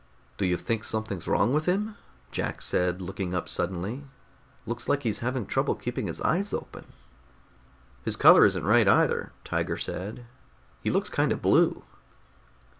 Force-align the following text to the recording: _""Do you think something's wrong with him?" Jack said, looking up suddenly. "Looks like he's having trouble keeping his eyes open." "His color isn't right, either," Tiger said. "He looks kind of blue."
_""Do 0.37 0.47
you 0.47 0.57
think 0.57 0.83
something's 0.83 1.27
wrong 1.27 1.53
with 1.53 1.67
him?" 1.67 1.95
Jack 2.31 2.63
said, 2.63 3.01
looking 3.03 3.35
up 3.35 3.47
suddenly. 3.47 4.03
"Looks 4.65 4.89
like 4.89 5.03
he's 5.03 5.19
having 5.19 5.45
trouble 5.45 5.75
keeping 5.75 6.07
his 6.07 6.19
eyes 6.21 6.55
open." 6.55 6.93
"His 8.03 8.15
color 8.15 8.43
isn't 8.43 8.65
right, 8.65 8.87
either," 8.87 9.31
Tiger 9.43 9.77
said. 9.77 10.25
"He 10.81 10.89
looks 10.89 11.11
kind 11.11 11.31
of 11.31 11.39
blue." 11.43 11.83